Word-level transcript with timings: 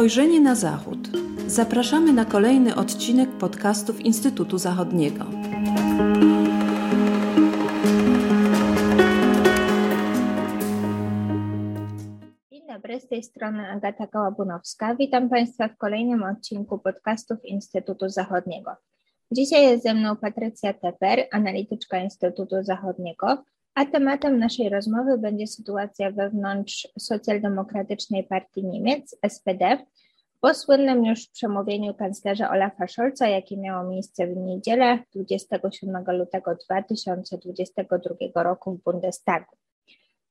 Spojrzenie 0.00 0.40
na 0.40 0.54
Zachód. 0.54 0.98
Zapraszamy 1.46 2.12
na 2.12 2.24
kolejny 2.24 2.74
odcinek 2.74 3.30
podcastów 3.30 4.00
Instytutu 4.00 4.58
Zachodniego. 4.58 5.24
Dzień 12.52 12.62
dobry, 12.68 13.00
z 13.00 13.08
tej 13.08 13.22
strony 13.22 13.70
Agata 13.70 14.06
Kołabunowska. 14.06 14.94
Witam 14.94 15.28
Państwa 15.28 15.68
w 15.68 15.76
kolejnym 15.76 16.22
odcinku 16.22 16.78
podcastów 16.78 17.44
Instytutu 17.44 18.08
Zachodniego. 18.08 18.70
Dzisiaj 19.32 19.62
jest 19.62 19.82
ze 19.82 19.94
mną 19.94 20.16
Patrycja 20.16 20.74
Teper, 20.74 21.26
analityczka 21.32 21.98
Instytutu 21.98 22.62
Zachodniego, 22.62 23.44
a 23.74 23.86
tematem 23.86 24.38
naszej 24.38 24.68
rozmowy 24.68 25.18
będzie 25.18 25.46
sytuacja 25.46 26.10
wewnątrz 26.10 26.88
Socjaldemokratycznej 26.98 28.24
Partii 28.24 28.64
Niemiec, 28.64 29.16
SPD, 29.28 29.78
po 30.40 30.54
słynnym 30.54 31.04
już 31.04 31.28
przemówieniu 31.28 31.94
kanclerza 31.94 32.50
Olafa 32.50 32.86
Scholza, 32.86 33.28
jakie 33.28 33.56
miało 33.56 33.88
miejsce 33.88 34.26
w 34.26 34.36
niedzielę 34.36 34.98
27 35.14 36.04
lutego 36.18 36.54
2022 36.54 38.42
roku 38.42 38.72
w 38.72 38.82
Bundestagu. 38.82 39.56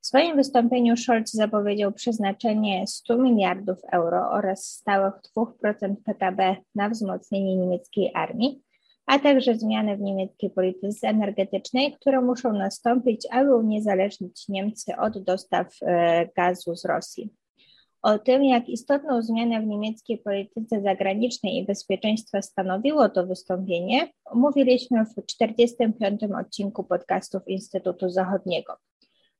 W 0.01 0.07
swoim 0.07 0.35
wystąpieniu 0.35 0.97
Scholz 0.97 1.31
zapowiedział 1.31 1.91
przeznaczenie 1.91 2.87
100 2.87 3.17
miliardów 3.17 3.77
euro 3.91 4.31
oraz 4.31 4.65
stałych 4.65 5.13
2% 5.37 5.95
PKB 6.05 6.55
na 6.75 6.89
wzmocnienie 6.89 7.55
niemieckiej 7.57 8.11
armii, 8.15 8.61
a 9.09 9.19
także 9.19 9.55
zmiany 9.55 9.97
w 9.97 10.01
niemieckiej 10.01 10.49
polityce 10.49 11.07
energetycznej, 11.07 11.93
które 11.93 12.21
muszą 12.21 12.53
nastąpić, 12.53 13.27
aby 13.31 13.55
uniezależnić 13.55 14.47
Niemcy 14.49 14.97
od 14.97 15.23
dostaw 15.23 15.67
e, 15.81 16.27
gazu 16.35 16.75
z 16.75 16.85
Rosji. 16.85 17.33
O 18.01 18.19
tym, 18.19 18.43
jak 18.43 18.69
istotną 18.69 19.21
zmianę 19.21 19.61
w 19.61 19.65
niemieckiej 19.65 20.17
polityce 20.17 20.81
zagranicznej 20.81 21.57
i 21.57 21.65
bezpieczeństwa 21.65 22.41
stanowiło 22.41 23.09
to 23.09 23.27
wystąpienie, 23.27 24.07
mówiliśmy 24.35 25.05
w 25.05 25.25
45. 25.25 26.21
odcinku 26.41 26.83
podcastów 26.83 27.47
Instytutu 27.47 28.09
Zachodniego. 28.09 28.73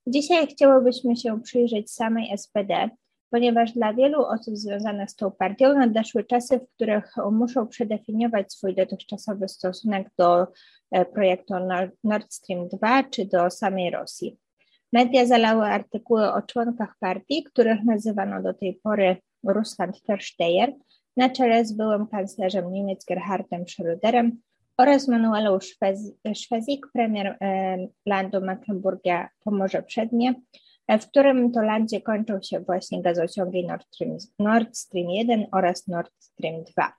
Dzisiaj 0.08 0.48
chciałobyśmy 0.48 1.16
się 1.16 1.42
przyjrzeć 1.42 1.92
samej 1.92 2.38
SPD, 2.38 2.90
ponieważ 3.30 3.72
dla 3.72 3.94
wielu 3.94 4.22
osób 4.26 4.58
związanych 4.58 5.12
z 5.12 5.16
tą 5.16 5.32
partią 5.32 5.74
nadeszły 5.74 6.24
czasy, 6.24 6.60
w 6.60 6.76
których 6.76 7.14
muszą 7.32 7.68
przedefiniować 7.68 8.54
swój 8.54 8.76
dotychczasowy 8.76 9.48
stosunek 9.48 10.12
do 10.18 10.48
e, 10.92 11.06
projektu 11.06 11.54
Nord 12.04 12.34
Stream 12.34 12.68
2 12.68 13.04
czy 13.04 13.26
do 13.26 13.50
samej 13.50 13.92
Rosji. 13.92 14.38
Media 14.94 15.26
zalały 15.26 15.66
artykuły 15.66 16.32
o 16.34 16.42
członkach 16.42 16.96
partii, 17.00 17.44
których 17.44 17.84
nazywano 17.84 18.44
do 18.44 18.54
tej 18.54 18.80
pory 18.84 19.18
Russland 19.44 20.02
Versteher, 20.08 20.74
na 21.18 21.30
czele 21.30 21.66
z 21.66 21.74
byłym 21.74 22.08
kanclerzem 22.08 22.72
Niemiec 22.72 23.06
Gerhardem 23.06 23.64
Schröderem 23.66 24.32
oraz 24.78 25.08
Manuelą 25.08 25.60
Szwezik, 26.36 26.88
premier 26.94 27.38
e, 27.42 27.78
landu 28.06 28.42
Mecklenburgia 28.42 29.30
Pomorze 29.44 29.84
Przednie, 29.84 30.34
w 30.98 31.08
którym 31.08 31.52
to 31.52 31.62
landzie 31.62 32.02
kończą 32.02 32.42
się 32.42 32.60
właśnie 32.60 33.02
gazociągi 33.02 33.68
Nord 33.68 33.86
Stream, 33.92 34.18
Nord 34.40 34.78
Stream 34.78 35.10
1 35.10 35.46
oraz 35.52 35.88
Nord 35.88 36.12
Stream 36.20 36.64
2. 36.64 36.94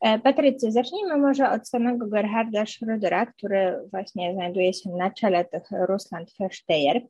E, 0.00 0.18
Patrycy, 0.18 0.72
zacznijmy 0.72 1.16
może 1.16 1.50
od 1.50 1.68
samego 1.68 2.06
Gerharda 2.06 2.62
Schrödera, 2.62 3.26
który 3.26 3.80
właśnie 3.90 4.34
znajduje 4.34 4.72
się 4.72 4.90
na 4.90 5.10
czele 5.10 5.44
tych 5.44 5.62
Russland 5.88 6.30
Versteher. 6.40 7.02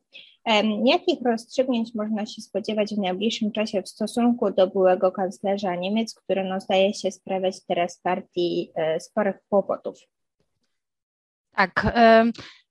Jakich 0.85 1.19
rozstrzygnięć 1.25 1.95
można 1.95 2.25
się 2.25 2.41
spodziewać 2.41 2.95
w 2.95 2.97
najbliższym 2.97 3.51
czasie 3.51 3.81
w 3.81 3.89
stosunku 3.89 4.51
do 4.51 4.67
byłego 4.67 5.11
kanclerza 5.11 5.75
Niemiec, 5.75 6.15
który 6.15 6.43
no, 6.43 6.59
zdaje 6.59 6.93
się 6.93 7.11
sprawiać 7.11 7.65
teraz 7.67 7.99
partii 7.99 8.71
e, 8.75 8.99
sporych 8.99 9.35
kłopotów? 9.49 9.97
Tak. 11.55 11.93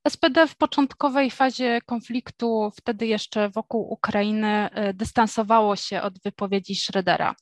SPD 0.08 0.46
w 0.46 0.56
początkowej 0.56 1.30
fazie 1.30 1.80
konfliktu, 1.86 2.70
wtedy 2.76 3.06
jeszcze 3.06 3.50
wokół 3.50 3.92
Ukrainy, 3.92 4.70
e, 4.70 4.94
dystansowało 4.94 5.76
się 5.76 6.02
od 6.02 6.22
wypowiedzi 6.22 6.74
Schrödera. 6.74 7.34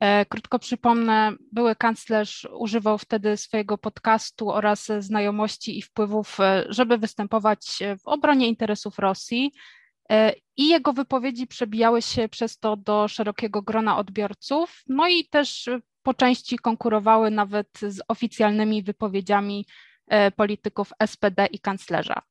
E, 0.00 0.26
krótko 0.26 0.58
przypomnę, 0.58 1.32
były 1.52 1.76
kanclerz 1.76 2.48
używał 2.58 2.98
wtedy 2.98 3.36
swojego 3.36 3.78
podcastu 3.78 4.50
oraz 4.50 4.88
znajomości 4.98 5.78
i 5.78 5.82
wpływów, 5.82 6.40
e, 6.40 6.64
żeby 6.68 6.98
występować 6.98 7.78
w 8.04 8.08
obronie 8.08 8.48
interesów 8.48 8.98
Rosji. 8.98 9.52
I 10.56 10.68
jego 10.68 10.92
wypowiedzi 10.92 11.46
przebijały 11.46 12.02
się 12.02 12.28
przez 12.28 12.58
to 12.58 12.76
do 12.76 13.08
szerokiego 13.08 13.62
grona 13.62 13.98
odbiorców, 13.98 14.82
no 14.88 15.08
i 15.08 15.28
też 15.28 15.68
po 16.02 16.14
części 16.14 16.58
konkurowały 16.58 17.30
nawet 17.30 17.68
z 17.82 18.00
oficjalnymi 18.08 18.82
wypowiedziami 18.82 19.66
polityków 20.36 20.92
SPD 21.06 21.46
i 21.46 21.58
kanclerza. 21.58 22.22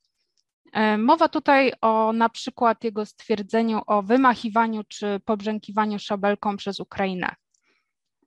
E, 0.75 0.97
mowa 0.97 1.29
tutaj 1.29 1.73
o 1.81 2.13
na 2.13 2.29
przykład 2.29 2.83
jego 2.83 3.05
stwierdzeniu 3.05 3.81
o 3.87 4.03
wymachiwaniu 4.03 4.83
czy 4.83 5.19
pobrzękiwaniu 5.25 5.99
szabelką 5.99 6.57
przez 6.57 6.79
Ukrainę. 6.79 7.35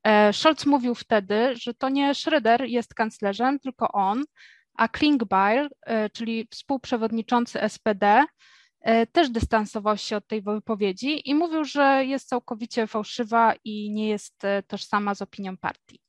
E, 0.04 0.32
Scholz 0.32 0.66
mówił 0.66 0.94
wtedy, 0.94 1.56
że 1.56 1.74
to 1.74 1.88
nie 1.88 2.14
Schröder 2.14 2.64
jest 2.64 2.94
kanclerzem, 2.94 3.58
tylko 3.58 3.88
on, 3.92 4.24
a 4.74 4.88
Klingbeil, 4.88 5.68
czyli 6.12 6.48
współprzewodniczący 6.50 7.58
SPD, 7.68 8.24
też 9.12 9.30
dystansował 9.30 9.96
się 9.96 10.16
od 10.16 10.26
tej 10.26 10.42
wypowiedzi 10.42 11.30
i 11.30 11.34
mówił, 11.34 11.64
że 11.64 12.04
jest 12.04 12.28
całkowicie 12.28 12.86
fałszywa 12.86 13.54
i 13.64 13.90
nie 13.92 14.08
jest 14.08 14.42
tożsama 14.66 15.14
z 15.14 15.22
opinią 15.22 15.56
partii. 15.56 16.00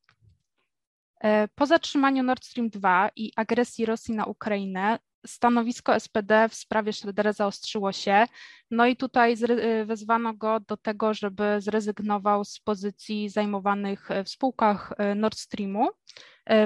E, 1.23 1.47
po 1.55 1.65
zatrzymaniu 1.65 2.23
Nord 2.23 2.45
Stream 2.45 2.69
2 2.69 3.09
i 3.15 3.31
agresji 3.35 3.85
Rosji 3.85 4.15
na 4.15 4.25
Ukrainę, 4.25 4.99
stanowisko 5.25 5.99
SPD 5.99 6.49
w 6.49 6.55
sprawie 6.55 6.91
Schrödera 6.91 7.33
zaostrzyło 7.33 7.91
się, 7.91 8.25
no 8.71 8.85
i 8.85 8.95
tutaj 8.95 9.35
e, 9.49 9.85
wezwano 9.85 10.33
go 10.33 10.59
do 10.59 10.77
tego, 10.77 11.13
żeby 11.13 11.61
zrezygnował 11.61 12.45
z 12.45 12.59
pozycji 12.59 13.29
zajmowanych 13.29 14.09
w 14.25 14.29
spółkach 14.29 14.93
e, 14.97 15.15
Nord 15.15 15.37
Streamu 15.37 15.89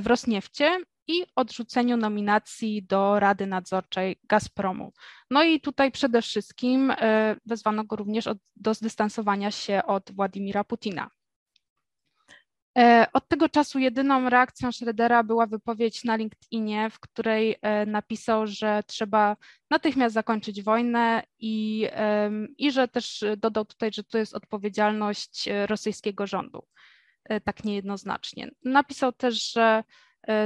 w 0.02 0.08
Rosniefcie 0.08 0.80
i 1.08 1.26
odrzuceniu 1.36 1.98
nominacji 1.98 2.84
do 2.84 3.20
Rady 3.20 3.48
Nadzorczej 3.48 4.20
Gazpromu. 4.24 4.94
No 5.30 5.44
i 5.44 5.62
tutaj 5.62 5.92
przede 5.92 6.22
wszystkim 6.22 6.94
wezwano 7.46 7.84
go 7.84 7.96
również 7.96 8.30
do 8.56 8.74
zdystansowania 8.74 9.52
się 9.52 9.84
od 9.86 10.12
Władimira 10.12 10.64
Putina. 10.64 11.10
E, 12.78 13.08
od 13.14 13.28
tego 13.28 13.50
czasu 13.50 13.80
jedyną 13.80 14.30
reakcją 14.30 14.72
Schroedera 14.72 15.24
była 15.24 15.48
wypowiedź 15.48 16.04
na 16.04 16.16
LinkedInie, 16.16 16.90
w 16.90 17.00
której 17.00 17.56
e, 17.62 17.86
napisał, 17.86 18.48
że 18.48 18.84
trzeba 18.88 19.38
natychmiast 19.70 20.14
zakończyć 20.14 20.64
wojnę 20.64 21.24
i, 21.40 21.88
i 22.58 22.72
że 22.72 22.88
też 22.88 23.24
dodał 23.38 23.66
tutaj, 23.66 23.94
że 23.94 24.04
to 24.04 24.18
jest 24.18 24.34
odpowiedzialność 24.34 25.48
e, 25.48 25.68
rosyjskiego 25.68 26.28
rządu. 26.28 26.64
Tak 27.44 27.64
niejednoznacznie. 27.64 28.52
Napisał 28.66 29.12
też, 29.12 29.52
że 29.52 29.84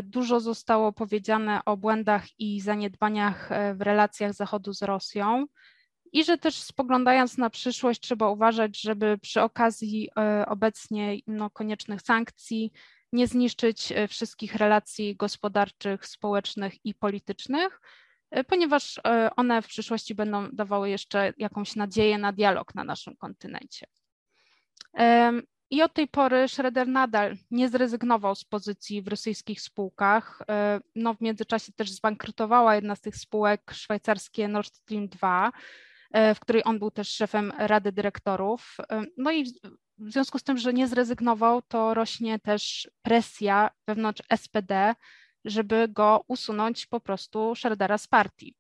dużo 0.03 0.39
zostało 0.39 0.93
powiedziane 0.93 1.61
o 1.65 1.77
błędach 1.77 2.39
i 2.39 2.61
zaniedbaniach 2.61 3.49
w 3.75 3.81
relacjach 3.81 4.33
Zachodu 4.33 4.73
z 4.73 4.81
Rosją 4.81 5.45
i 6.11 6.23
że 6.23 6.37
też 6.37 6.55
spoglądając 6.55 7.37
na 7.37 7.49
przyszłość 7.49 8.01
trzeba 8.01 8.29
uważać, 8.29 8.81
żeby 8.81 9.17
przy 9.17 9.41
okazji 9.41 10.09
e, 10.19 10.45
obecnie 10.45 11.17
no, 11.27 11.49
koniecznych 11.49 12.01
sankcji 12.01 12.71
nie 13.13 13.27
zniszczyć 13.27 13.91
e, 13.91 14.07
wszystkich 14.07 14.55
relacji 14.55 15.15
gospodarczych, 15.15 16.05
społecznych 16.05 16.85
i 16.85 16.95
politycznych, 16.95 17.81
e, 18.31 18.43
ponieważ 18.43 18.99
one 19.35 19.61
w 19.61 19.67
przyszłości 19.67 20.15
będą 20.15 20.49
dawały 20.49 20.89
jeszcze 20.89 21.33
jakąś 21.37 21.75
nadzieję 21.75 22.17
na 22.17 22.33
dialog 22.33 22.75
na 22.75 22.83
naszym 22.83 23.15
kontynencie. 23.15 23.87
I 25.69 25.81
od 25.81 25.93
tej 25.93 26.07
pory 26.07 26.47
Schroeder 26.47 26.87
nadal 26.87 27.37
nie 27.51 27.69
zrezygnował 27.69 28.35
z 28.35 28.43
pozycji 28.43 29.01
w 29.01 29.07
rosyjskich 29.07 29.61
spółkach. 29.61 30.41
No, 30.95 31.13
w 31.13 31.21
międzyczasie 31.21 31.73
też 31.73 31.91
zbankrutowała 31.91 32.75
jedna 32.75 32.95
z 32.95 33.01
tych 33.01 33.15
spółek 33.15 33.71
szwajcarskie 33.71 34.47
Nord 34.47 34.75
Stream 34.75 35.07
2, 35.07 35.51
E, 35.51 35.51
w 36.13 36.39
której 36.39 36.61
on 36.65 36.79
był 36.79 36.91
też 36.91 37.09
szefem 37.09 37.53
Rady 37.57 37.91
Dyrektorów. 37.91 38.77
E, 38.91 39.03
no 39.17 39.31
i 39.31 39.45
w 39.97 40.11
związku 40.11 40.39
z 40.39 40.43
tym, 40.43 40.57
że 40.57 40.73
nie 40.73 40.87
zrezygnował, 40.87 41.61
to 41.61 41.93
rośnie 41.93 42.39
też 42.39 42.89
presja 43.01 43.69
wewnątrz 43.87 44.23
SPD, 44.35 44.95
żeby 45.45 45.87
go 45.87 46.23
usunąć 46.27 46.85
po 46.85 46.99
prostu 46.99 47.55
Schroedera 47.55 47.97
z 47.97 48.07
partii. 48.07 48.55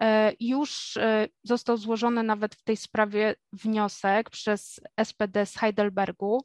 E, 0.00 0.32
już 0.40 0.98
został 1.42 1.76
złożony 1.76 2.22
nawet 2.22 2.54
w 2.54 2.62
tej 2.62 2.76
sprawie 2.76 3.34
wniosek 3.52 4.30
przez 4.30 4.80
SPD 5.04 5.46
z 5.46 5.56
Heidelbergu. 5.56 6.44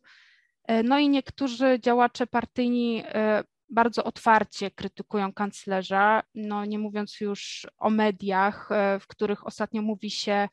No 0.83 0.99
i 0.99 1.09
niektórzy 1.09 1.79
działacze 1.79 2.27
partyjni 2.27 3.03
bardzo 3.69 4.03
otwarcie 4.03 4.71
krytykują 4.71 5.33
kanclerza, 5.33 6.23
no 6.35 6.65
nie 6.65 6.79
mówiąc 6.79 7.19
już 7.19 7.67
o 7.77 7.89
mediach, 7.89 8.71
e, 8.71 8.99
w 8.99 9.07
których 9.07 9.47
ostatnio 9.47 9.81
mówi 9.81 10.11
się 10.11 10.49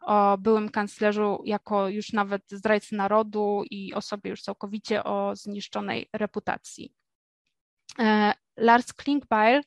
o 0.00 0.38
byłym 0.38 0.68
kanclerzu 0.68 1.42
jako 1.44 1.88
już 1.88 2.12
nawet 2.12 2.42
zdrajcy 2.50 2.94
narodu 2.96 3.62
i 3.70 3.94
osobie 3.94 4.30
już 4.30 4.42
całkowicie 4.42 5.04
o 5.04 5.36
zniszczonej 5.36 6.08
reputacji. 6.12 6.92
Lars 8.56 8.92
Klingbeil 8.92 9.62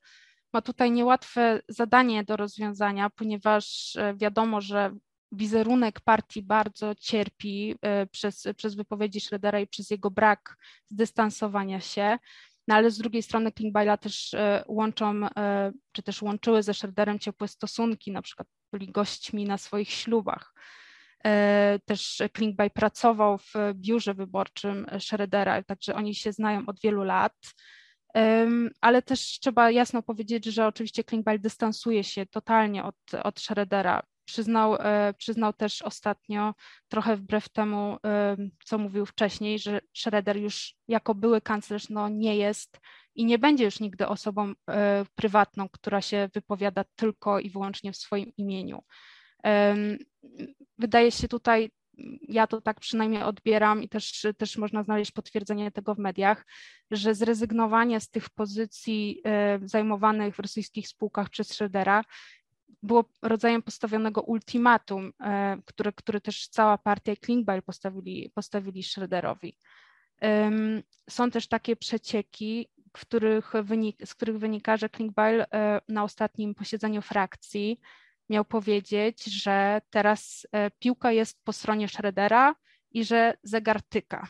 ma 0.53 0.61
tutaj 0.61 0.91
niełatwe 0.91 1.61
zadanie 1.67 2.23
do 2.23 2.37
rozwiązania, 2.37 3.09
ponieważ 3.09 3.97
wiadomo, 4.15 4.61
że 4.61 4.91
wizerunek 5.31 5.99
partii 5.99 6.43
bardzo 6.43 6.95
cierpi 6.95 7.75
e, 7.81 8.07
przez, 8.07 8.47
przez 8.57 8.75
wypowiedzi 8.75 9.19
Schroedera 9.21 9.59
i 9.59 9.67
przez 9.67 9.89
jego 9.89 10.11
brak 10.11 10.57
zdystansowania 10.87 11.79
się. 11.79 12.19
No 12.69 12.75
ale 12.75 12.91
z 12.91 12.97
drugiej 12.97 13.23
strony 13.23 13.51
Klingbeila 13.51 13.97
też 13.97 14.33
e, 14.33 14.63
łączą, 14.67 15.25
e, 15.25 15.71
czy 15.91 16.03
też 16.03 16.21
łączyły 16.21 16.63
ze 16.63 16.73
Schroederem 16.73 17.19
ciepłe 17.19 17.47
stosunki, 17.47 18.11
na 18.11 18.21
przykład 18.21 18.47
byli 18.73 18.91
gośćmi 18.91 19.45
na 19.45 19.57
swoich 19.57 19.89
ślubach. 19.89 20.53
Też 21.85 22.21
Klingbeil 22.33 22.71
pracował 22.71 23.37
w 23.37 23.53
biurze 23.73 24.13
wyborczym 24.13 24.85
Schroedera, 24.99 25.63
także 25.63 25.95
oni 25.95 26.15
się 26.15 26.31
znają 26.31 26.65
od 26.67 26.81
wielu 26.81 27.03
lat. 27.03 27.33
Ale 28.81 29.01
też 29.01 29.39
trzeba 29.39 29.71
jasno 29.71 30.01
powiedzieć, 30.01 30.45
że 30.45 30.67
oczywiście 30.67 31.03
Klingbeil 31.03 31.41
dystansuje 31.41 32.03
się 32.03 32.25
totalnie 32.25 32.83
od, 32.83 32.95
od. 33.23 33.39
Przyznał, 34.29 34.75
e, 34.75 35.13
przyznał 35.17 35.53
też 35.53 35.81
ostatnio, 35.81 36.55
trochę 36.87 37.15
wbrew 37.15 37.49
temu, 37.49 37.97
e, 38.05 38.37
co 38.65 38.77
mówił 38.77 39.05
wcześniej, 39.05 39.59
że 39.59 39.81
Schroeder 39.93 40.37
już 40.37 40.75
jako 40.87 41.15
były 41.15 41.41
kanclerz 41.41 41.89
no, 41.89 42.09
nie 42.09 42.35
jest 42.35 42.79
i 43.15 43.25
nie 43.25 43.39
będzie 43.39 43.65
już 43.65 43.79
nigdy 43.79 44.07
osobą 44.07 44.53
e, 44.69 45.05
prywatną, 45.15 45.69
która 45.69 46.01
się 46.01 46.29
wypowiada 46.33 46.83
tylko 46.95 47.39
i 47.39 47.49
wyłącznie 47.49 47.91
w 47.91 47.97
swoim 47.97 48.31
imieniu. 48.37 48.83
Wydaje 50.77 51.11
się 51.11 51.27
tutaj, 51.27 51.71
ja 52.21 52.47
to 52.47 52.61
tak 52.61 52.79
przynajmniej 52.79 53.23
odbieram 53.23 53.83
i 53.83 53.89
też, 53.89 54.27
też 54.37 54.57
można 54.57 54.83
znaleźć 54.83 55.11
potwierdzenie 55.11 55.71
tego 55.71 55.95
w 55.95 55.99
mediach, 55.99 56.45
że 56.91 57.15
zrezygnowanie 57.15 57.99
z 57.99 58.09
tych 58.09 58.29
pozycji 58.29 59.21
zajmowanych 59.61 60.35
w 60.35 60.39
rosyjskich 60.39 60.87
spółkach 60.87 61.29
przez 61.29 61.47
Schroedera 61.49 62.03
było 62.83 63.05
rodzajem 63.21 63.61
postawionego 63.61 64.21
ultimatum, 64.21 65.13
e, 65.19 65.57
które, 65.65 65.93
które 65.93 66.21
też 66.21 66.47
cała 66.47 66.77
partia 66.77 67.15
Klingbeil 67.15 67.61
postawili, 67.61 68.31
postawili 68.35 68.83
Schroederowi. 68.83 69.57
Są 71.09 71.31
też 71.31 71.47
takie 71.47 71.75
przecieki, 71.75 72.69
których 72.91 73.53
wynik, 73.63 74.07
z 74.07 74.15
których 74.15 74.37
wynika, 74.39 74.77
że 74.77 74.89
Klingbeil 74.89 75.41
e, 75.41 75.81
na 75.87 76.03
ostatnim 76.03 76.55
posiedzeniu 76.55 77.01
frakcji 77.01 77.79
miał 78.29 78.45
powiedzieć, 78.45 79.23
że 79.23 79.81
teraz 79.89 80.47
e, 80.51 80.71
piłka 80.71 81.11
jest 81.11 81.43
po 81.43 81.53
stronie 81.53 81.87
Schroedera 81.87 82.55
i 82.91 83.03
że 83.05 83.33
zegar 83.43 83.81
tyka, 83.81 84.27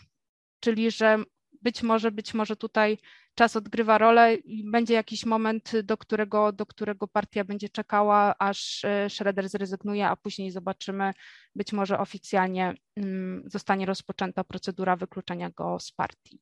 czyli 0.59 0.91
że 0.91 1.23
być 1.61 1.83
może, 1.83 2.11
być 2.11 2.33
może 2.33 2.55
tutaj 2.55 2.97
czas 3.35 3.55
odgrywa 3.55 3.97
rolę 3.97 4.35
i 4.35 4.71
będzie 4.71 4.93
jakiś 4.93 5.25
moment, 5.25 5.71
do 5.83 5.97
którego, 5.97 6.51
do 6.51 6.65
którego 6.65 7.07
partia 7.07 7.43
będzie 7.43 7.69
czekała, 7.69 8.35
aż 8.39 8.85
e, 8.85 9.09
Schroeder 9.09 9.49
zrezygnuje, 9.49 10.07
a 10.07 10.15
później 10.15 10.51
zobaczymy, 10.51 11.13
być 11.55 11.73
może 11.73 11.99
oficjalnie 11.99 12.73
mm, 12.95 13.43
zostanie 13.45 13.85
rozpoczęta 13.85 14.43
procedura 14.43 14.95
wykluczenia 14.95 15.49
go 15.49 15.79
z 15.79 15.91
partii. 15.91 16.39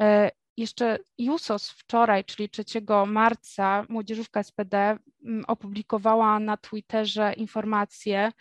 E, 0.00 0.30
jeszcze 0.56 0.98
Jusos 1.18 1.70
wczoraj, 1.70 2.24
czyli 2.24 2.48
3 2.48 2.64
marca, 3.06 3.86
młodzieżówka 3.88 4.42
SPD 4.42 4.76
mm, 5.24 5.44
opublikowała 5.46 6.40
na 6.40 6.56
Twitterze 6.56 7.32
informację, 7.32 8.32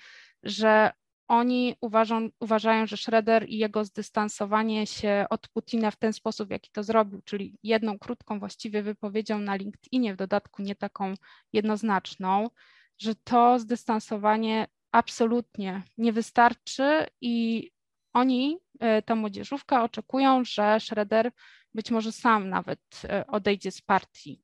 że 0.43 0.91
oni 1.29 1.75
uważą, 1.81 2.29
uważają, 2.39 2.87
że 2.87 2.97
Schroeder 2.97 3.49
i 3.49 3.57
jego 3.57 3.85
zdystansowanie 3.85 4.87
się 4.87 5.25
od 5.29 5.47
Putina 5.47 5.91
w 5.91 5.95
ten 5.95 6.13
sposób, 6.13 6.47
w 6.47 6.51
jaki 6.51 6.71
to 6.71 6.83
zrobił, 6.83 7.21
czyli 7.21 7.57
jedną 7.63 7.99
krótką 7.99 8.39
właściwie 8.39 8.83
wypowiedzią 8.83 9.39
na 9.39 9.55
LinkedInie, 9.55 10.13
w 10.13 10.17
dodatku 10.17 10.61
nie 10.61 10.75
taką 10.75 11.13
jednoznaczną, 11.53 12.49
że 12.97 13.15
to 13.15 13.59
zdystansowanie 13.59 14.67
absolutnie 14.91 15.83
nie 15.97 16.13
wystarczy 16.13 17.05
i 17.21 17.69
oni, 18.13 18.57
e, 18.79 19.01
ta 19.01 19.15
młodzieżówka, 19.15 19.83
oczekują, 19.83 20.43
że 20.45 20.79
Schroeder 20.79 21.31
być 21.73 21.91
może 21.91 22.11
sam 22.11 22.49
nawet 22.49 22.81
e, 23.03 23.27
odejdzie 23.27 23.71
z 23.71 23.81
partii. 23.81 24.43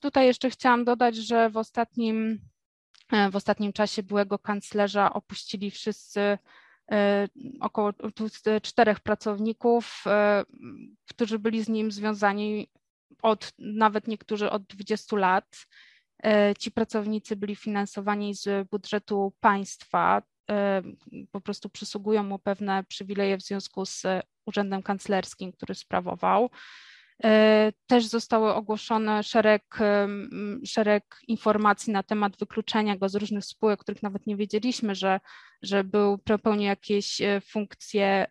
Tutaj 0.00 0.26
jeszcze 0.26 0.50
chciałam 0.50 0.84
dodać, 0.84 1.16
że 1.16 1.50
w 1.50 1.56
ostatnim 1.56 2.40
w 3.30 3.36
ostatnim 3.36 3.72
czasie 3.72 4.02
byłego 4.02 4.38
kanclerza 4.38 5.12
opuścili 5.12 5.70
wszyscy 5.70 6.38
e, 6.92 7.28
około 7.60 7.92
czterech 8.62 9.00
pracowników, 9.00 10.04
e, 10.06 10.44
którzy 11.08 11.38
byli 11.38 11.64
z 11.64 11.68
nim 11.68 11.92
związani 11.92 12.68
od 13.22 13.52
nawet 13.58 14.08
niektórzy 14.08 14.50
od 14.50 14.62
20 14.62 15.16
lat. 15.16 15.66
Ci 16.58 16.70
pracownicy 16.70 17.36
byli 17.36 17.56
finansowani 17.56 18.34
z 18.34 18.68
budżetu 18.68 19.32
państwa, 19.40 20.22
po 21.30 21.40
prostu 21.40 21.68
przysługują 21.68 22.22
mu 22.22 22.38
pewne 22.38 22.84
przywileje 22.84 23.36
w 23.36 23.42
związku 23.42 23.86
z 23.86 24.02
urzędem 24.46 24.82
kanclerskim, 24.82 25.52
który 25.52 25.74
sprawował. 25.74 26.50
E, 27.24 27.72
też 27.86 28.06
zostały 28.06 28.54
ogłoszone 28.54 29.22
szereg, 29.22 29.78
szereg 30.64 31.04
informacji 31.28 31.92
na 31.92 32.02
temat 32.02 32.36
wykluczenia 32.38 32.96
go 32.96 33.08
z 33.08 33.14
różnych 33.14 33.44
spółek, 33.44 33.80
których 33.80 34.02
nawet 34.02 34.26
nie 34.26 34.36
wiedzieliśmy, 34.36 34.94
że, 34.94 35.20
że 35.62 35.84
był, 35.84 36.18
pełnił 36.42 36.66
jakieś 36.66 37.20
e, 37.20 37.40
funkcje, 37.40 38.26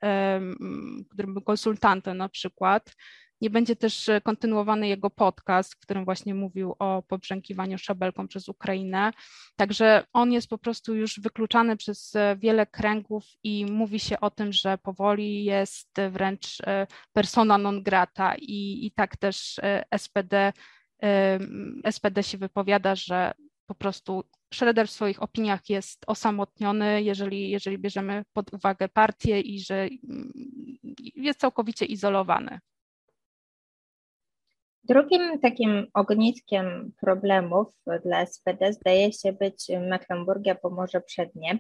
którym 1.12 1.34
był 1.34 1.42
konsultantem 1.42 2.18
na 2.18 2.30
przykład. 2.30 2.96
Nie 3.42 3.50
będzie 3.50 3.76
też 3.76 4.10
e, 4.10 4.22
kontynuowany 4.22 4.88
jego 4.88 5.10
podcast, 5.10 5.74
w 5.74 5.80
którym 5.80 6.06
właśnie 6.06 6.36
mówił 6.36 6.76
o 6.80 7.04
pobrzękiwaniu 7.08 7.78
szabelką 7.78 8.28
przez 8.28 8.50
Ukrainę. 8.50 9.12
Także 9.56 10.04
on 10.14 10.32
jest 10.32 10.48
po 10.48 10.58
prostu 10.58 10.96
już 10.96 11.20
wykluczany 11.20 11.78
przez 11.78 12.16
e, 12.16 12.36
wiele 12.40 12.66
kręgów 12.66 13.26
i 13.44 13.66
mówi 13.66 14.00
się 14.00 14.20
o 14.20 14.30
tym, 14.30 14.54
że 14.54 14.78
powoli 14.78 15.44
jest 15.44 15.90
wręcz 16.12 16.58
e, 16.62 16.88
persona 17.14 17.58
non 17.58 17.84
grata 17.84 18.36
i, 18.36 18.86
i 18.86 18.92
tak 18.92 19.18
też 19.18 19.60
SPD, 19.98 20.54
SPD 21.92 22.24
się 22.24 22.38
wypowiada, 22.38 22.96
że 22.96 23.34
po 23.66 23.76
prostu 23.76 24.24
Schroeder 24.54 24.88
w 24.88 24.92
swoich 24.92 25.24
opiniach 25.24 25.70
jest 25.70 26.04
osamotniony, 26.08 27.04
jeżeli, 27.04 27.50
jeżeli 27.50 27.78
bierzemy 27.78 28.24
pod 28.34 28.54
uwagę 28.54 28.90
partię 28.90 29.40
i 29.40 29.60
że 29.60 29.76
mm, 29.76 30.32
jest 31.16 31.40
całkowicie 31.40 31.86
izolowany. 31.86 32.60
Drugim 34.84 35.40
takim 35.40 35.88
ogniskiem 35.94 36.92
problemów 37.02 37.68
dla 38.06 38.26
SPD 38.26 38.74
zdaje 38.74 39.14
się 39.14 39.34
być 39.34 39.72
Mecklenburgia 39.90 40.56
Pomorze 40.56 41.02
Przednie. 41.02 41.60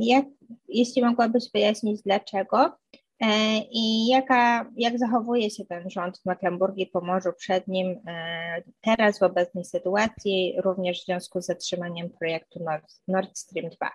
Jak, 0.00 0.24
jeśli 0.68 1.02
mogłabyś 1.02 1.44
wyjaśnić 1.54 2.02
dlaczego 2.02 2.76
e, 3.20 3.58
i 3.72 4.06
jaka, 4.06 4.70
jak 4.76 4.98
zachowuje 4.98 5.50
się 5.50 5.64
ten 5.64 5.90
rząd 5.90 6.18
w 6.18 6.26
Mecklenburgii 6.26 6.86
Pomorzu 6.86 7.32
Przednim 7.38 8.00
e, 8.06 8.62
teraz 8.80 9.18
w 9.18 9.22
obecnej 9.22 9.64
sytuacji, 9.64 10.54
również 10.64 11.02
w 11.02 11.04
związku 11.04 11.42
z 11.42 11.46
zatrzymaniem 11.46 12.10
projektu 12.10 12.64
Nord, 12.64 12.84
Nord 13.08 13.38
Stream 13.38 13.70
2? 13.70 13.90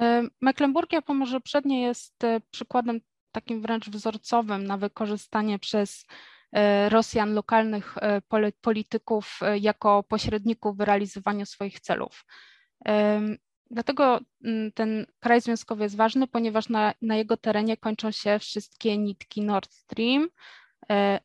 E, 0.00 0.28
Mecklenburgia 0.40 1.02
Pomorze 1.02 1.40
Przednie 1.40 1.82
jest 1.82 2.14
przykładem 2.50 3.00
takim 3.32 3.62
wręcz 3.62 3.90
wzorcowym 3.90 4.66
na 4.66 4.76
wykorzystanie 4.76 5.58
przez 5.58 6.06
Rosjan, 6.88 7.34
lokalnych 7.34 7.98
e, 7.98 8.20
polityków 8.60 9.38
e, 9.42 9.58
jako 9.58 10.02
pośredników 10.02 10.76
w 10.76 10.80
realizowaniu 10.80 11.46
swoich 11.46 11.80
celów. 11.80 12.24
Dlatego 13.70 14.20
mm, 14.44 14.72
ten 14.72 15.06
kraj 15.20 15.40
związkowy 15.40 15.82
jest 15.82 15.96
ważny, 15.96 16.26
ponieważ 16.26 16.68
na, 16.68 16.94
na 17.02 17.16
jego 17.16 17.36
terenie 17.36 17.76
kończą 17.76 18.10
się 18.10 18.38
wszystkie 18.38 18.98
nitki 18.98 19.42
Nord 19.42 19.72
Stream 19.72 20.28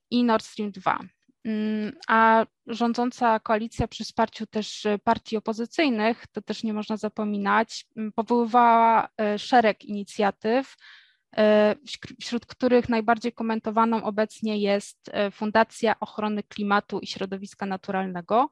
i 0.09 0.23
Nord 0.23 0.45
Stream 0.45 0.71
2. 0.71 0.99
Mm, 1.45 1.93
a 2.07 2.45
rządząca 2.67 3.39
koalicja 3.39 3.87
przy 3.87 4.03
wsparciu 4.03 4.47
też 4.47 4.87
partii 5.03 5.37
opozycyjnych, 5.37 6.27
to 6.27 6.41
też 6.41 6.63
nie 6.63 6.73
można 6.73 6.97
zapominać, 6.97 7.85
powoływała 8.15 9.09
szereg 9.37 9.85
inicjatyw, 9.85 10.75
E, 10.75 11.10
wśród 12.21 12.45
których 12.45 12.89
najbardziej 12.89 13.33
komentowaną 13.33 14.03
obecnie 14.03 14.57
jest 14.57 15.09
e, 15.13 15.31
Fundacja 15.31 15.99
Ochrony 15.99 16.43
Klimatu 16.43 16.99
i 16.99 17.07
Środowiska 17.07 17.65
Naturalnego, 17.65 18.49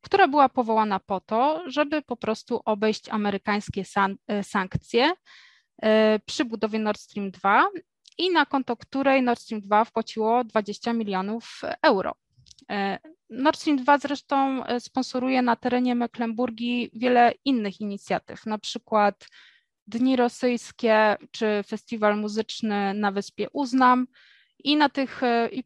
która 0.00 0.28
była 0.28 0.48
powołana 0.48 1.00
po 1.00 1.20
to, 1.20 1.62
żeby 1.66 2.02
po 2.02 2.16
prostu 2.16 2.60
obejść 2.64 3.08
amerykańskie 3.08 3.84
san 3.84 4.16
e, 4.26 4.44
sankcje 4.44 5.12
przy 6.26 6.44
budowie 6.44 6.78
Nord 6.78 7.00
Stream 7.00 7.30
2 7.30 7.68
i 8.18 8.30
na 8.30 8.46
konto 8.46 8.76
której 8.76 9.22
Nord 9.22 9.40
Stream 9.40 9.60
2 9.60 9.84
wpłaciło 9.84 10.44
20 10.44 10.92
milionów 10.92 11.60
euro. 11.82 12.14
Nord 13.30 13.58
Stream 13.58 13.76
2 13.76 13.98
zresztą 13.98 14.62
sponsoruje 14.78 15.42
na 15.42 15.56
terenie 15.56 15.94
Mecklenburgii 15.94 16.90
wiele 16.92 17.32
innych 17.44 17.80
inicjatyw, 17.80 18.46
na 18.46 18.58
przykład 18.58 19.26
Dni 19.90 20.16
Rosyjskie 20.16 21.16
czy 21.30 21.62
Festiwal 21.66 22.18
Muzyczny 22.18 22.94
na 22.94 23.12
Wyspie 23.12 23.50
Uznam. 23.52 24.06
I, 24.64 24.76
na 24.76 24.88
tych, 24.88 25.20
i 25.52 25.64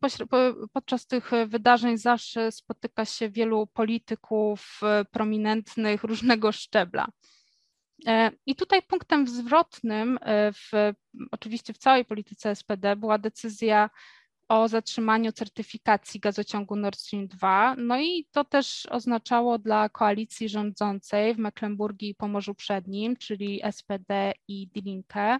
podczas 0.73 1.07
tych 1.07 1.31
wydarzeń 1.47 1.99
zawsze 1.99 2.53
spotyka 2.53 3.05
się 3.05 3.29
wielu 3.29 3.67
polityków 3.67 4.81
prominentnych 5.11 6.05
różnego 6.05 6.53
szczebla. 6.53 7.09
E, 8.07 8.31
I 8.47 8.57
tutaj 8.57 8.83
punktem 8.83 9.29
zwrotnym, 9.29 10.19
e, 10.23 10.53
w, 10.53 10.71
oczywiście 11.31 11.73
w 11.73 11.79
całej 11.79 12.05
polityce 12.05 12.55
SPD, 12.55 12.97
była 12.97 13.19
decyzja 13.19 13.91
o 14.49 14.69
zatrzymaniu 14.69 15.33
certyfikacji 15.33 16.21
gazociągu 16.21 16.77
Nord 16.77 16.99
Stream 16.99 17.29
2. 17.29 17.75
No 17.79 18.01
i 18.01 18.27
to 18.33 18.45
też 18.45 18.87
oznaczało 18.91 19.59
dla 19.59 19.89
koalicji 19.89 20.49
rządzącej 20.49 21.35
w 21.35 21.39
Mecklenburgii 21.39 22.11
i 22.11 22.15
Pomorzu 22.15 22.55
Przednim, 22.55 23.17
czyli 23.17 23.61
SPD 23.73 24.33
i 24.49 24.69
Die 24.69 24.83
Linke, 24.83 25.39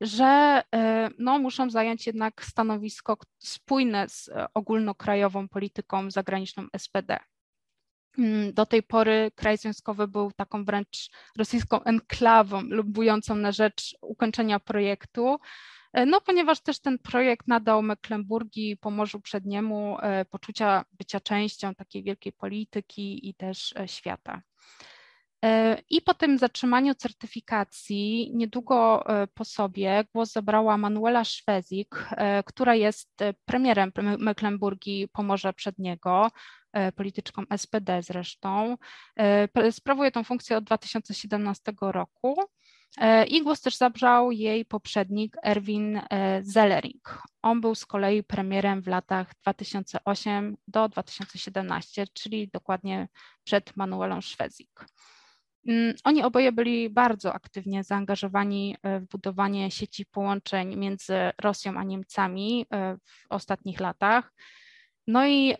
że 0.00 0.62
e, 0.74 1.10
no, 1.18 1.38
muszą 1.38 1.70
zająć 1.70 2.06
jednak 2.06 2.44
stanowisko 2.44 3.16
spójne 3.38 4.08
z 4.08 4.30
ogólnokrajową 4.54 5.48
polityką 5.48 6.10
zagraniczną 6.10 6.66
SPD. 6.78 7.18
Mm, 8.18 8.52
do 8.52 8.66
tej 8.66 8.82
pory 8.82 9.30
kraj 9.34 9.58
związkowy 9.58 10.08
był 10.08 10.32
taką 10.32 10.64
wręcz 10.64 11.10
rosyjską 11.38 11.82
enklawą 11.82 12.62
lubującą 12.62 13.34
na 13.34 13.52
rzecz 13.52 13.96
ukończenia 14.00 14.60
projektu, 14.60 15.38
no 16.06 16.20
ponieważ 16.20 16.60
też 16.60 16.80
ten 16.80 16.98
projekt 16.98 17.48
nadał 17.48 17.82
Mecklenburgii 17.82 18.76
Pomorzu 18.76 19.20
Przedniemu 19.20 19.96
e, 20.00 20.24
poczucia 20.24 20.84
bycia 20.92 21.20
częścią 21.20 21.74
takiej 21.74 22.02
wielkiej 22.02 22.32
polityki 22.32 23.28
i 23.28 23.34
też 23.34 23.74
e, 23.76 23.88
świata. 23.88 24.42
I 25.90 26.02
po 26.02 26.14
tym 26.14 26.38
zatrzymaniu 26.38 26.94
certyfikacji, 26.94 28.30
niedługo 28.34 29.04
po 29.34 29.44
sobie 29.44 30.04
głos 30.14 30.32
zabrała 30.32 30.78
Manuela 30.78 31.24
Szwezik, 31.24 32.06
która 32.46 32.74
jest 32.74 33.08
premierem 33.44 33.92
Mecklenburgii 34.18 35.08
Pomorza 35.08 35.52
Przedniego, 35.52 36.30
E, 36.76 36.92
polityczką 36.92 37.42
SPD 37.56 38.02
zresztą. 38.02 38.76
E, 39.18 39.72
sprawuje 39.72 40.10
tą 40.10 40.24
funkcję 40.24 40.56
od 40.56 40.64
2017 40.64 41.72
roku. 41.80 42.36
E, 42.98 43.26
I 43.26 43.42
głos 43.42 43.60
też 43.60 43.76
zabrał 43.76 44.32
jej 44.32 44.64
poprzednik 44.64 45.36
Erwin 45.42 46.00
Zellering. 46.42 47.22
On 47.42 47.60
był 47.60 47.74
z 47.74 47.86
kolei 47.86 48.22
premierem 48.22 48.82
w 48.82 48.86
latach 48.86 49.32
2008 49.42 50.56
do 50.68 50.88
2017, 50.88 52.06
czyli 52.12 52.48
dokładnie 52.48 53.08
przed 53.44 53.76
Manuelą 53.76 54.20
Szwezik. 54.20 54.86
Mm, 55.68 55.94
oni 56.04 56.22
oboje 56.22 56.52
byli 56.52 56.90
bardzo 56.90 57.32
aktywnie 57.32 57.84
zaangażowani 57.84 58.76
w 58.84 59.06
budowanie 59.10 59.70
sieci 59.70 60.06
połączeń 60.06 60.76
między 60.76 61.14
Rosją 61.42 61.76
a 61.76 61.84
Niemcami 61.84 62.66
w 63.04 63.26
ostatnich 63.28 63.80
latach. 63.80 64.32
No 65.06 65.26
i 65.26 65.54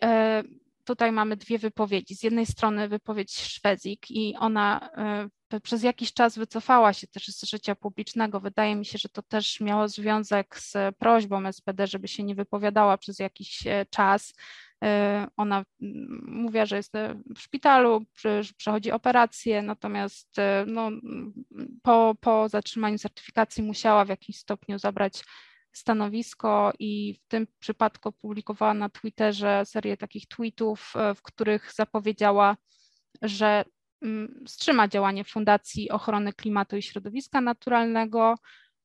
tutaj 0.87 1.11
mamy 1.11 1.37
dwie 1.37 1.59
wypowiedzi. 1.59 2.15
Z 2.15 2.23
jednej 2.23 2.45
strony 2.45 2.87
wypowiedź 2.87 3.39
Szwezik 3.39 4.11
i 4.11 4.35
ona 4.39 4.89
e, 4.97 5.27
przez 5.63 5.83
jakiś 5.83 6.13
czas 6.13 6.37
wycofała 6.37 6.93
się 6.93 7.07
też 7.07 7.27
z 7.27 7.43
życia 7.43 7.75
publicznego. 7.75 8.39
Wydaje 8.39 8.75
mi 8.75 8.85
się, 8.85 8.97
że 8.97 9.09
to 9.09 9.21
też 9.21 9.61
miało 9.61 9.87
związek 9.87 10.59
z 10.59 10.95
prośbą 10.97 11.51
SPD, 11.51 11.87
żeby 11.87 12.07
się 12.07 12.23
nie 12.23 12.35
wypowiadała 12.35 12.97
przez 12.97 13.19
jakiś 13.19 13.67
e, 13.67 13.85
czas. 13.89 14.33
E, 14.83 15.27
ona 15.37 15.65
mówiła, 16.27 16.65
że 16.65 16.75
jest 16.75 16.93
w 17.35 17.39
szpitalu, 17.39 18.05
przechodzi 18.57 18.91
operację, 18.91 19.61
natomiast 19.61 20.35
no, 20.67 20.91
po, 21.83 22.15
po 22.21 22.49
zatrzymaniu 22.49 22.97
certyfikacji 22.97 23.63
musiała 23.63 24.05
w 24.05 24.09
jakimś 24.09 24.37
stopniu 24.37 24.79
zabrać 24.79 25.23
stanowisko 25.77 26.73
i 26.79 27.13
w 27.13 27.27
tym 27.27 27.47
przypadku 27.59 28.11
publikowała 28.11 28.73
na 28.73 28.89
Twitterze 28.89 29.65
serię 29.65 29.97
takich 29.97 30.27
tweetów, 30.27 30.93
e, 30.95 31.15
w 31.15 31.21
których 31.21 31.73
zapowiedziała, 31.73 32.57
że 33.21 33.65
wstrzyma 34.45 34.87
działanie 34.87 35.23
Fundacji 35.23 35.89
Ochrony 35.89 36.33
Klimatu 36.33 36.77
i 36.77 36.81
Środowiska 36.81 37.41
Naturalnego 37.41 38.35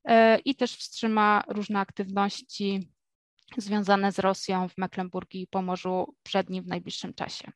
e, 0.04 0.38
i 0.38 0.54
też 0.54 0.76
wstrzyma 0.76 1.45
różne 1.49 1.81
aktywności 1.81 2.92
związane 3.57 4.12
z 4.12 4.19
Rosją 4.19 4.69
w 4.69 4.78
Mecklenburgii 4.78 5.42
i 5.42 5.47
Pomorzu 5.47 6.14
Przednim 6.23 6.64
w 6.64 6.66
najbliższym 6.66 7.14
czasie. 7.14 7.52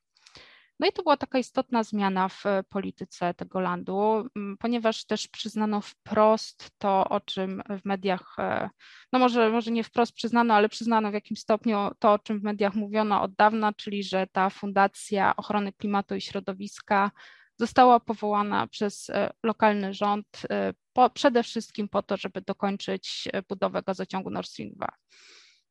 No 0.81 0.87
i 0.87 0.93
to 0.93 1.03
była 1.03 1.17
taka 1.17 1.39
istotna 1.39 1.83
zmiana 1.83 2.29
w 2.29 2.47
e, 2.47 2.63
polityce 2.63 3.35
tego 3.35 3.61
landu, 3.61 4.29
ponieważ 4.59 5.05
też 5.05 5.29
przyznano 5.29 5.81
wprost 5.81 6.71
to, 6.79 7.09
o 7.09 7.21
czym 7.21 7.63
w 7.83 7.85
mediach, 7.85 8.37
e, 8.39 8.71
no 9.13 9.19
może, 9.19 9.51
może 9.51 9.71
nie 9.71 9.85
wprost 9.85 10.13
przyznano, 10.13 10.55
ale 10.55 10.69
przyznano 10.69 11.11
w 11.11 11.15
jakimś 11.15 11.41
stopniu 11.41 11.91
to, 11.99 12.13
o 12.13 12.19
czym 12.19 12.41
w 12.41 12.43
mediach 12.43 12.75
mówiono 12.75 13.23
od 13.23 13.35
dawna, 13.35 13.73
czyli 13.73 14.03
że 14.05 14.27
ta 14.33 14.51
Fundacja 14.51 15.37
Ochrony 15.37 15.73
Klimatu 15.73 16.15
i 16.15 16.21
Środowiska 16.21 17.11
została 17.59 18.01
powołana 18.01 18.67
przez 18.67 19.11
e, 19.11 19.31
lokalny 19.43 19.95
rząd 19.95 20.43
po, 20.93 21.11
przede 21.11 21.43
wszystkim 21.43 21.89
po 21.89 22.03
to, 22.03 22.17
żeby 22.17 22.41
dokończyć 22.41 23.29
budowę 23.49 23.83
gazociągu 23.83 24.31
Nord 24.31 24.49
Stream 24.49 24.71
2. 24.71 24.89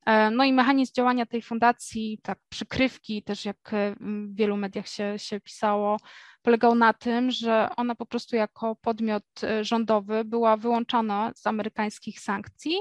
E, 0.06 0.32
no 0.32 0.44
i 0.44 0.54
mechanizm 0.54 0.94
działania 0.94 1.26
tej 1.26 1.42
fundacji, 1.42 2.20
tak 2.24 2.40
przykrywki, 2.50 3.24
też 3.24 3.46
jak 3.46 3.74
e, 3.74 3.96
w 4.00 4.36
wielu 4.36 4.58
mediach 4.58 4.88
się, 4.88 5.20
się 5.20 5.40
pisało, 5.40 5.98
polegał 6.42 6.76
na 6.76 6.94
tym, 6.94 7.32
że 7.32 7.70
ona 7.78 7.96
po 7.96 8.06
prostu 8.06 8.36
jako 8.36 8.76
podmiot 8.76 9.24
e, 9.44 9.64
rządowy 9.64 10.26
była 10.26 10.58
wyłączona 10.58 11.32
z 11.36 11.48
amerykańskich 11.48 12.20
sankcji, 12.20 12.78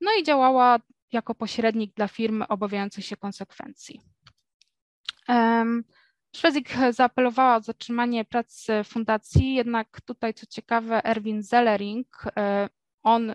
no 0.00 0.10
i 0.20 0.22
działała 0.22 0.78
jako 1.12 1.34
pośrednik 1.34 1.94
dla 1.94 2.08
firm 2.08 2.44
obawiających 2.48 3.04
się 3.04 3.16
konsekwencji. 3.16 4.00
Szwezik 6.36 6.74
zaapelowała 6.90 7.56
o 7.56 7.60
zatrzymanie 7.60 8.24
prac 8.24 8.66
fundacji, 8.84 9.54
jednak 9.54 10.00
tutaj 10.00 10.34
co 10.34 10.46
ciekawe 10.46 11.04
Erwin 11.04 11.42
Zellering, 11.42 12.24
on 13.04 13.30
y, 13.30 13.34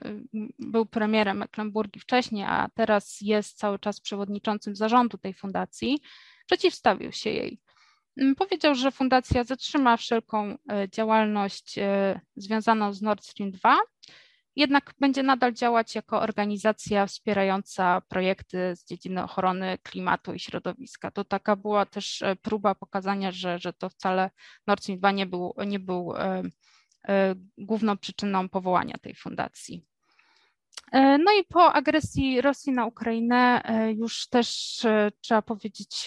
był 0.60 0.86
premierem 0.86 1.38
Mecklenburgii 1.38 2.02
wcześniej, 2.02 2.44
a 2.44 2.70
teraz 2.74 3.22
jest 3.22 3.58
cały 3.58 3.80
czas 3.80 4.02
przewodniczącym 4.02 4.76
zarządu 4.76 5.18
tej 5.18 5.34
fundacji, 5.34 6.00
przeciwstawił 6.46 7.12
się 7.12 7.30
jej. 7.30 7.60
Mm, 8.18 8.36
powiedział, 8.36 8.76
że 8.76 8.92
fundacja 8.92 9.44
zatrzyma 9.44 9.98
wszelką 9.98 10.52
y, 10.52 10.58
działalność 10.92 11.78
y, 11.78 11.82
związaną 12.36 12.94
z 12.94 13.02
Nord 13.02 13.26
Stream 13.26 13.52
2, 13.52 13.78
jednak 14.56 14.94
będzie 15.00 15.24
nadal 15.24 15.54
działać 15.54 15.96
jako 15.96 16.22
organizacja 16.22 17.06
wspierająca 17.06 18.02
projekty 18.02 18.76
z 18.76 18.86
dziedziny 18.86 19.24
ochrony 19.24 19.78
klimatu 19.84 20.34
i 20.34 20.40
środowiska. 20.40 21.12
To 21.12 21.24
taka 21.24 21.56
była 21.56 21.86
też 21.86 22.24
próba 22.42 22.76
pokazania, 22.76 23.32
że, 23.32 23.60
że 23.60 23.74
to 23.74 23.90
wcale 23.90 24.30
Nord 24.68 24.84
Stream 24.84 25.00
2 25.00 25.12
nie 25.12 25.26
był, 25.26 25.54
nie 25.68 25.80
był 25.80 26.14
E, 27.08 27.36
główną 27.58 27.98
przyczyną 27.98 28.50
powołania 28.50 28.96
tej 29.02 29.16
fundacji. 29.16 29.86
E, 30.92 31.18
no 31.18 31.32
i 31.32 31.44
po 31.44 31.74
agresji 31.74 32.42
Rosji 32.42 32.74
na 32.74 32.86
Ukrainę 32.86 33.62
e, 33.64 33.92
już 33.94 34.28
też 34.28 34.80
trzeba 35.22 35.42
powiedzieć 35.42 36.06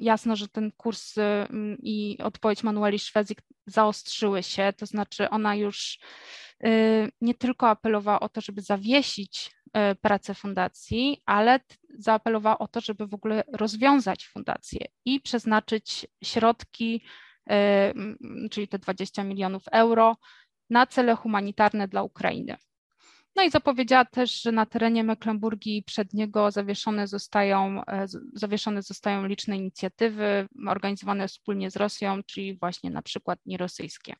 jasno, 0.00 0.36
że 0.36 0.48
ten 0.48 0.72
kurs 0.72 1.14
i 1.78 2.18
odpowiedź 2.22 2.62
Manueli 2.62 2.98
Szwezik 2.98 3.42
zaostrzyły 3.66 4.42
się, 4.42 4.72
to 4.76 4.86
znaczy 4.86 5.30
ona 5.30 5.54
już 5.54 5.98
nie 7.20 7.34
tylko 7.34 7.68
apelowała 7.68 8.20
o 8.20 8.28
to, 8.28 8.40
żeby 8.40 8.62
zawiesić 8.62 9.56
pracę 10.00 10.34
fundacji, 10.34 11.22
ale 11.26 11.60
zaapelowała 11.98 12.58
o 12.58 12.68
to, 12.68 12.80
żeby 12.80 13.06
w 13.06 13.14
ogóle 13.14 13.44
rozwiązać 13.52 14.26
fundację 14.26 14.86
i 15.04 15.20
przeznaczyć 15.20 16.06
środki 16.24 17.02
czyli 18.50 18.68
te 18.68 18.78
20 18.78 19.24
milionów 19.24 19.62
euro, 19.72 20.16
na 20.70 20.86
cele 20.86 21.14
humanitarne 21.14 21.88
dla 21.88 22.02
Ukrainy. 22.02 22.56
No 23.36 23.42
i 23.42 23.50
zapowiedziała 23.50 24.04
też, 24.04 24.42
że 24.42 24.52
na 24.52 24.66
terenie 24.66 25.04
Mecklenburgii 25.04 25.82
przedniego 25.82 26.50
zawieszone 26.50 27.06
zostają, 27.06 27.82
zawieszone 28.32 28.82
zostają 28.82 29.26
liczne 29.26 29.56
inicjatywy 29.56 30.48
organizowane 30.68 31.28
wspólnie 31.28 31.70
z 31.70 31.76
Rosją, 31.76 32.22
czyli 32.22 32.58
właśnie 32.58 32.90
na 32.90 33.02
przykład 33.02 33.38
nierosyjskie. 33.46 34.14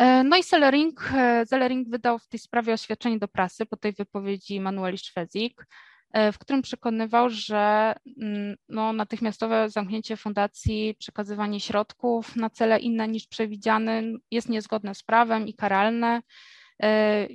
E, 0.00 0.24
no 0.24 0.36
i 0.36 0.42
Sellering, 0.42 1.12
e, 1.14 1.46
Sellering 1.46 1.88
wydał 1.88 2.18
w 2.18 2.28
tej 2.28 2.40
sprawie 2.40 2.72
oświadczenie 2.72 3.18
do 3.18 3.28
prasy 3.28 3.66
po 3.66 3.76
tej 3.76 3.92
wypowiedzi 3.92 4.60
Manueli 4.60 4.98
Szwezik, 4.98 5.66
E, 6.12 6.32
w 6.32 6.38
którym 6.38 6.62
przekonywał, 6.62 7.30
że 7.30 7.94
mm, 8.22 8.56
no, 8.68 8.92
natychmiastowe 8.92 9.70
zamknięcie 9.70 10.16
fundacji, 10.16 10.94
przekazywanie 10.98 11.60
środków 11.60 12.36
na 12.36 12.50
cele 12.50 12.78
inne 12.78 13.08
niż 13.08 13.26
przewidziane 13.26 14.02
jest 14.30 14.48
niezgodne 14.48 14.94
z 14.94 15.02
prawem 15.02 15.48
i 15.48 15.54
karalne. 15.54 16.22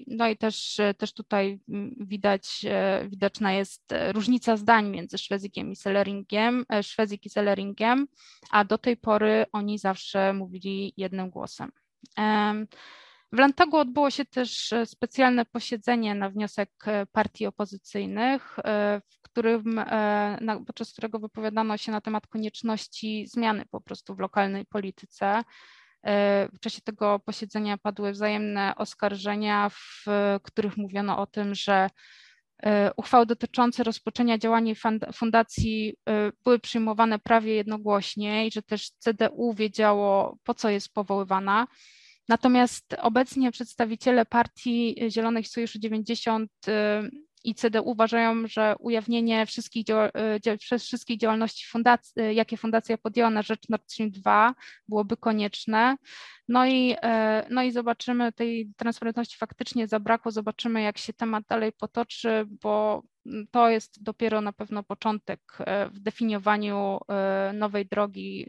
No 0.08 0.28
i 0.28 0.38
też, 0.38 0.82
też 0.98 1.14
tutaj 1.14 1.60
mm, 1.70 1.96
widać, 2.00 2.66
widoczna 3.08 3.54
jest 3.54 3.94
różnica 4.14 4.58
zdań 4.58 4.90
między 4.90 5.18
Szwezikiem 5.18 5.72
i 5.72 5.76
Selleringiem, 5.76 6.66
Szwezik 6.82 7.26
i 7.26 7.30
Selleringiem, 7.30 8.08
a 8.52 8.66
do 8.66 8.78
tej 8.78 8.98
pory 8.98 9.46
oni 9.52 9.80
zawsze 9.80 10.34
mówili 10.34 10.94
jednym 10.98 11.30
głosem. 11.30 11.72
W 13.36 13.38
Landtagu 13.38 13.78
odbyło 13.78 14.12
się 14.12 14.26
też 14.26 14.74
e, 14.74 14.86
specjalne 14.86 15.46
posiedzenie 15.46 16.16
na 16.16 16.30
wniosek 16.30 16.70
e, 16.86 17.06
partii 17.06 17.46
opozycyjnych, 17.46 18.60
e, 18.60 19.02
w 19.12 19.22
którym, 19.22 19.82
podczas 20.68 20.92
którego 20.92 21.20
wypowiadano 21.20 21.78
się 21.78 21.92
na 21.92 22.02
temat 22.02 22.28
konieczności 22.28 23.28
zmiany 23.28 23.66
po 23.72 23.82
prostu 23.82 24.16
w 24.16 24.20
lokalnej 24.20 24.66
polityce. 24.66 25.44
W 26.54 26.60
czasie 26.62 26.82
tego 26.82 27.20
posiedzenia 27.20 27.78
padły 27.78 28.12
wzajemne 28.12 28.74
oskarżenia, 28.76 29.70
w 29.70 30.06
których 30.44 30.78
mówiono 30.78 31.18
o 31.18 31.28
tym, 31.28 31.56
że 31.56 31.90
uchwały 32.98 33.26
dotyczące 33.26 33.84
rozpoczęcia 33.84 34.38
działania 34.38 34.74
fundacji 35.14 35.96
były 36.46 36.60
przyjmowane 36.60 37.20
prawie 37.20 37.56
jednogłośnie 37.56 38.48
i 38.48 38.52
że 38.52 38.62
też 38.62 38.92
CDU 38.92 39.54
wiedziało, 39.54 40.38
po 40.44 40.54
co 40.54 40.70
jest 40.70 40.94
powoływana. 40.94 41.68
Natomiast 42.30 42.96
obecnie 43.00 43.52
przedstawiciele 43.52 44.26
partii 44.26 44.96
Zielonych 45.10 45.48
Sojuszu 45.48 45.80
90 45.80 46.52
y, 46.68 46.72
i 47.46 47.56
CD 47.56 47.82
uważają, 47.82 48.48
że 48.48 48.76
ujawnienie 48.80 49.46
wszystkich, 49.46 49.86
y, 50.74 50.78
wszystkich 50.80 51.20
działalności 51.20 51.66
fundacji, 51.68 52.22
y, 52.22 52.34
jakie 52.34 52.58
fundacja 52.58 52.98
podjęła 52.98 53.30
na 53.30 53.42
rzecz 53.42 53.70
Nord 53.70 53.92
Stream 53.92 54.12
2 54.12 54.56
byłoby 54.88 55.18
konieczne. 55.18 55.96
No 56.48 56.68
i, 56.68 56.96
no 57.50 57.64
i 57.64 57.72
zobaczymy, 57.72 58.32
tej 58.32 58.72
transparentności 58.78 59.38
faktycznie 59.38 59.88
zabrakło, 59.88 60.32
zobaczymy 60.32 60.82
jak 60.82 60.98
się 60.98 61.14
temat 61.14 61.44
dalej 61.50 61.72
potoczy, 61.72 62.46
bo 62.62 63.04
to 63.52 63.70
jest 63.70 64.04
dopiero 64.04 64.42
na 64.42 64.54
pewno 64.54 64.84
początek 64.84 65.42
w 65.92 66.00
definiowaniu 66.00 67.00
nowej 67.54 67.86
drogi 67.86 68.48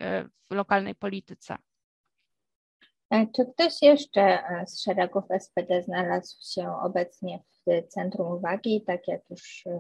w 0.51 0.55
lokalnej 0.55 0.95
polityce. 0.95 1.59
E, 3.11 3.27
czy 3.27 3.47
ktoś 3.47 3.83
jeszcze 3.83 4.23
e, 4.23 4.67
z 4.67 4.83
szeregów 4.83 5.25
SPD 5.39 5.83
znalazł 5.83 6.37
się 6.55 6.73
obecnie 6.83 7.39
w 7.67 7.89
centrum 7.89 8.33
uwagi? 8.33 8.83
Tak 8.87 9.09
jak 9.09 9.31
już 9.31 9.67
e, 9.67 9.79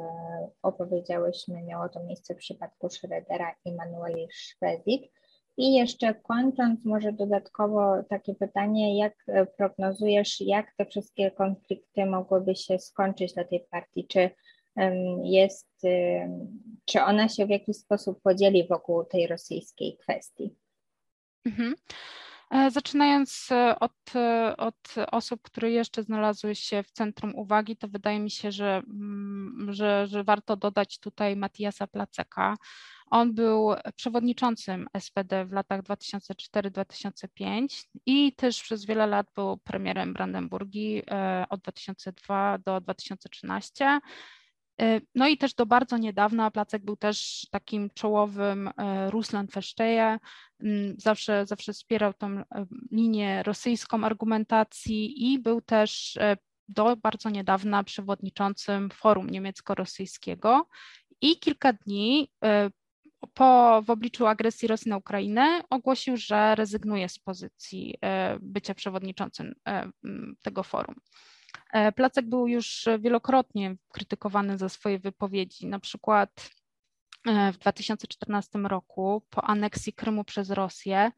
opowiedziałyśmy, 0.63 1.63
miało 1.63 1.89
to 1.89 2.05
miejsce 2.05 2.35
w 2.35 2.39
przypadku 2.39 2.91
Schroedera 2.91 3.55
i 3.65 3.73
Manueli 3.73 4.29
Szwezik. 4.33 5.13
I 5.59 5.75
jeszcze 5.75 6.15
kończąc, 6.15 6.85
może 6.85 7.13
dodatkowo 7.13 8.03
takie 8.09 8.35
pytanie, 8.35 8.99
jak 8.99 9.27
prognozujesz, 9.57 10.41
jak 10.41 10.67
te 10.77 10.87
wszystkie 10.87 11.31
konflikty 11.31 12.07
mogłyby 12.07 12.57
się 12.57 12.79
skończyć 12.79 13.35
dla 13.35 13.45
tej 13.45 13.67
partii? 13.71 14.07
Czy 14.07 14.31
jest, 15.23 15.69
czy 16.85 17.03
ona 17.03 17.29
się 17.29 17.47
w 17.47 17.51
jakiś 17.51 17.77
sposób 17.77 18.23
podzieli 18.23 18.69
wokół 18.69 19.05
tej 19.05 19.27
rosyjskiej 19.27 19.97
kwestii? 19.97 20.55
Mhm. 21.47 21.75
E, 22.51 22.71
zaczynając 22.71 23.49
e, 23.53 23.79
od, 23.81 23.93
e, 24.15 24.57
od 24.57 24.95
osób, 25.13 25.43
które 25.43 25.71
jeszcze 25.71 26.03
znalazły 26.03 26.55
się 26.55 26.83
w 26.83 26.91
centrum 26.91 27.35
uwagi, 27.35 27.77
to 27.77 27.89
wydaje 27.89 28.21
mi 28.21 28.31
się, 28.31 28.53
że, 28.53 28.77
mm, 28.77 29.67
że, 29.71 30.07
że 30.07 30.25
warto 30.25 30.57
dodać 30.57 30.99
tutaj 30.99 31.37
Matiasa 31.37 31.87
Placeka. 31.87 32.57
On 33.11 33.35
był 33.35 33.71
przewodniczącym 33.97 34.87
SPD 34.99 35.45
w 35.45 35.53
latach 35.53 35.83
2004-2005 35.83 37.89
i 38.07 38.33
też 38.33 38.63
przez 38.63 38.87
wiele 38.87 39.07
lat 39.07 39.27
był 39.35 39.57
premierem 39.57 40.13
Brandenburgii 40.13 41.03
od 41.49 41.61
2002 41.61 42.59
do 42.59 42.81
2013. 42.81 44.01
E, 44.81 45.01
no 45.15 45.29
i 45.29 45.39
też 45.39 45.55
do 45.55 45.67
bardzo 45.67 45.99
niedawna 45.99 46.51
Placek 46.51 46.85
był 46.85 46.97
też 46.97 47.47
takim 47.51 47.91
czołowym 47.95 48.69
e, 48.69 49.11
Ruslan 49.11 49.49
Feszczeje, 49.49 50.19
mm, 50.61 50.95
zawsze, 50.99 51.47
zawsze 51.47 51.73
wspierał 51.73 52.15
tą 52.15 52.27
e, 52.27 52.45
linię 52.93 53.43
rosyjską 53.43 54.05
argumentacji 54.05 55.33
i 55.33 55.39
był 55.39 55.61
też 55.61 56.19
do 56.69 56.97
bardzo 56.97 57.31
niedawna 57.31 57.85
przewodniczącym 57.85 58.91
Forum 58.91 59.31
Niemiecko-Rosyjskiego 59.31 60.63
i 61.21 61.39
kilka 61.39 61.73
dni 61.73 62.33
po, 63.35 63.83
w 63.83 63.91
obliczu 63.91 64.27
agresji 64.27 64.69
Rosji 64.69 64.89
na 64.89 64.97
Ukrainę 64.97 65.63
ogłosił, 65.71 66.17
że 66.17 66.55
rezygnuje 66.55 67.09
z 67.09 67.19
pozycji 67.19 67.95
bycia 68.41 68.75
przewodniczącym 68.75 69.55
tego 70.43 70.63
forum. 70.63 70.95
E, 71.73 71.93
Placek 71.93 72.27
był 72.27 72.47
już 72.47 72.89
wielokrotnie 72.99 73.77
krytykowany 73.89 74.59
za 74.59 74.69
swoje 74.69 74.99
wypowiedzi, 74.99 75.67
na 75.67 75.81
przykład 75.81 76.51
e, 77.27 77.53
w 77.53 77.59
2014 77.59 78.59
roku 78.59 79.23
po 79.31 79.45
aneksji 79.45 79.93
Krymu 79.93 80.25
przez 80.25 80.51
Rosję 80.51 81.13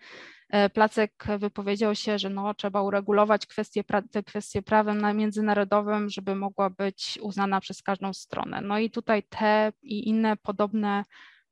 e, 0.48 0.70
Placek 0.70 1.24
wypowiedział 1.38 1.94
się, 1.94 2.18
że 2.18 2.30
no, 2.30 2.54
trzeba 2.54 2.82
uregulować 2.82 3.46
kwestie, 3.46 3.84
te 4.10 4.22
kwestie 4.22 4.62
prawem 4.62 5.16
międzynarodowym, 5.16 6.10
żeby 6.10 6.34
mogła 6.34 6.70
być 6.70 7.18
uznana 7.22 7.60
przez 7.60 7.82
każdą 7.82 8.12
stronę. 8.12 8.60
No 8.60 8.78
i 8.78 8.90
tutaj 8.90 9.22
te 9.22 9.72
i 9.82 10.08
inne 10.08 10.36
podobne 10.36 11.04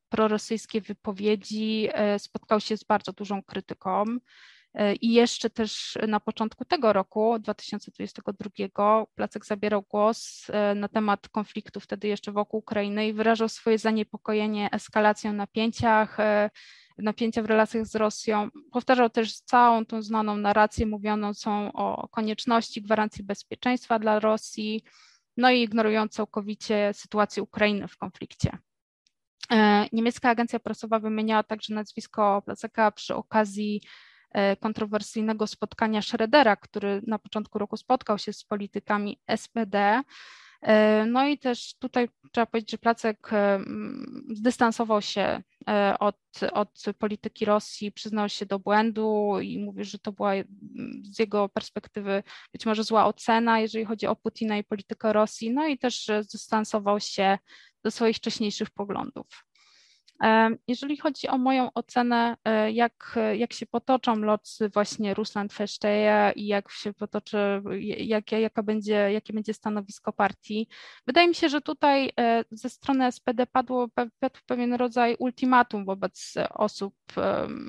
prorosyjskie 0.09 0.81
wypowiedzi 0.81 1.89
spotkał 2.19 2.61
się 2.61 2.77
z 2.77 2.85
bardzo 2.85 3.13
dużą 3.13 3.43
krytyką. 3.43 4.05
E, 4.77 4.95
I 4.95 5.13
jeszcze 5.13 5.51
też 5.51 5.99
na 6.09 6.21
początku 6.21 6.65
tego 6.65 6.93
roku, 6.93 7.39
2022, 7.39 9.07
Placek 9.15 9.47
zabierał 9.47 9.83
głos 9.83 10.47
e, 10.51 10.75
na 10.75 10.89
temat 10.89 11.29
konfliktu 11.29 11.81
wtedy 11.81 12.09
jeszcze 12.09 12.33
wokół 12.33 12.61
Ukrainy 12.61 13.09
i 13.09 13.13
wyrażał 13.13 13.49
swoje 13.49 13.79
zaniepokojenie 13.79 14.69
eskalacją 14.73 15.33
napięciach, 15.33 16.21
e, 16.21 16.51
napięcia 16.99 17.43
w 17.43 17.47
relacjach 17.47 17.87
z 17.87 17.97
Rosją. 17.97 18.49
Powtarzał 18.73 19.11
też 19.11 19.41
całą 19.41 19.87
tą 19.87 20.03
znaną 20.03 20.37
narrację 20.37 20.87
mówiącą 20.87 21.73
o 21.73 22.09
konieczności 22.09 22.83
gwarancji 22.83 23.25
bezpieczeństwa 23.25 23.99
dla 23.99 24.21
Rosji, 24.21 24.85
no 25.37 25.51
i 25.51 25.63
ignorując 25.63 26.13
całkowicie 26.13 26.91
sytuację 26.95 27.43
Ukrainy 27.43 27.89
w 27.89 27.97
konflikcie. 27.97 28.59
Niemiecka 29.93 30.29
agencja 30.31 30.59
prasowa 30.59 30.99
wymieniała 30.99 31.43
także 31.43 31.75
nazwisko 31.75 32.43
Placeka 32.47 32.91
przy 32.91 33.15
okazji 33.15 33.81
kontrowersyjnego 34.61 35.47
spotkania 35.47 36.03
Schroedera, 36.03 36.57
który 36.57 37.03
na 37.07 37.19
początku 37.19 37.59
roku 37.59 37.77
spotkał 37.77 38.19
się 38.19 38.33
z 38.33 38.45
politykami 38.45 39.21
SPD. 39.37 40.03
E, 40.63 41.07
no 41.07 41.27
i 41.27 41.39
też 41.39 41.75
tutaj 41.79 42.09
trzeba 42.33 42.47
powiedzieć, 42.47 42.71
że 42.71 42.79
Placek 42.79 43.33
e, 43.33 43.61
zdystansował 44.35 45.03
się 45.03 45.43
od, 46.01 46.17
od 46.53 46.85
polityki 46.99 47.45
Rosji, 47.45 47.93
przyznał 47.93 48.29
się 48.29 48.47
do 48.47 48.59
błędu 48.59 49.39
i 49.43 49.59
mówi, 49.59 49.85
że 49.85 49.99
to 49.99 50.13
była 50.13 50.33
z 51.03 51.19
jego 51.19 51.49
perspektywy 51.49 52.23
być 52.53 52.67
może 52.67 52.85
zła 52.85 53.07
ocena, 53.07 53.61
jeżeli 53.61 53.85
chodzi 53.85 54.07
o 54.07 54.17
Putina 54.17 54.59
i 54.59 54.65
politykę 54.65 55.13
Rosji, 55.13 55.51
no 55.51 55.67
i 55.67 55.79
też 55.79 56.11
zdystansował 56.21 57.01
się 57.01 57.39
do 57.85 57.91
swoich 57.91 58.17
wcześniejszych 58.17 58.71
poglądów. 58.71 59.27
Jeżeli 60.69 60.97
chodzi 60.97 61.29
o 61.29 61.39
moją 61.39 61.73
ocenę, 61.73 62.37
e, 62.45 62.73
jak, 62.73 63.19
jak 63.35 63.53
się 63.53 63.67
potoczą 63.67 64.17
loty 64.17 64.69
właśnie 64.75 65.15
Rusland 65.15 65.53
Feszczeje 65.53 66.33
i 66.37 66.47
jak 66.47 66.71
się 66.71 66.93
potoczy, 66.93 67.63
jak, 67.99 68.33
jaka 68.33 68.63
będzie, 68.63 68.95
jakie 69.13 69.33
będzie 69.33 69.55
stanowisko 69.55 70.13
partii, 70.13 70.69
wydaje 71.07 71.29
mi 71.29 71.35
się, 71.35 71.49
że 71.49 71.61
tutaj 71.61 72.13
e, 72.21 72.45
ze 72.51 72.71
strony 72.71 73.13
SPD 73.13 73.47
padło 73.47 73.89
pewien 74.47 74.75
rodzaj 74.75 75.17
ultimatum 75.19 75.85
wobec 75.85 76.35
osób 76.51 76.95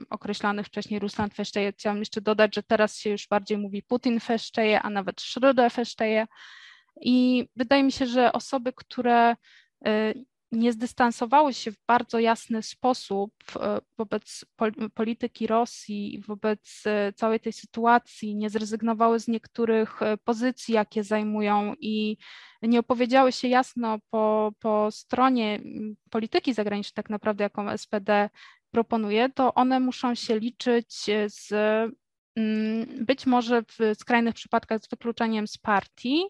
określanych 0.09 0.65
wcześniej 0.65 0.99
Rusland 0.99 1.33
Feszczeje. 1.33 1.71
Chciałam 1.71 1.99
jeszcze 1.99 2.21
dodać, 2.21 2.55
że 2.55 2.63
teraz 2.63 2.97
się 2.97 3.09
już 3.09 3.27
bardziej 3.27 3.57
mówi 3.57 3.83
Putin 3.83 4.19
Feszczeje, 4.19 4.81
a 4.81 4.89
nawet 4.89 5.21
Schröder 5.21 5.71
Feszczeje. 5.71 6.27
I 7.01 7.47
wydaje 7.55 7.83
mi 7.83 7.91
się, 7.91 8.05
że 8.05 8.33
osoby, 8.33 8.73
które 8.73 9.35
e, 9.85 10.13
nie 10.51 10.73
zdystansowały 10.73 11.53
się 11.53 11.71
w 11.71 11.85
bardzo 11.87 12.19
jasny 12.19 12.63
sposób 12.63 13.33
e, 13.55 13.79
wobec 13.97 14.45
polityki 14.93 15.47
Rosji, 15.47 16.23
wobec 16.27 16.83
e, 16.85 17.13
całej 17.13 17.39
tej 17.39 17.53
sytuacji, 17.53 18.35
nie 18.35 18.49
zrezygnowały 18.49 19.19
z 19.19 19.27
niektórych 19.27 20.01
e, 20.01 20.17
pozycji, 20.17 20.73
jakie 20.73 21.03
zajmują 21.03 21.73
i 21.79 22.17
nie 22.61 22.79
opowiedziały 22.79 23.31
się 23.31 23.47
jasno 23.47 23.99
po, 24.09 24.51
po 24.59 24.91
stronie 24.91 25.59
polityki 26.09 26.53
zagranicznej, 26.53 26.95
tak 26.95 27.09
naprawdę, 27.09 27.43
jaką 27.43 27.77
SPD 27.77 28.29
proponuje, 28.71 29.29
to 29.29 29.53
one 29.53 29.79
muszą 29.79 30.15
się 30.15 30.39
liczyć 30.39 31.05
z 31.25 31.53
być 32.99 33.25
może 33.25 33.61
w 33.61 33.77
skrajnych 33.99 34.35
przypadkach 34.35 34.81
z 34.81 34.89
wykluczeniem 34.89 35.47
z 35.47 35.57
partii, 35.57 36.23